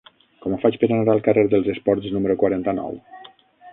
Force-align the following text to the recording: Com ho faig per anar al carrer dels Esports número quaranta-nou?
Com 0.45 0.53
ho 0.55 0.57
faig 0.61 0.77
per 0.83 0.87
anar 0.95 1.13
al 1.15 1.21
carrer 1.29 1.43
dels 1.51 1.69
Esports 1.75 2.09
número 2.17 2.37
quaranta-nou? 2.45 2.99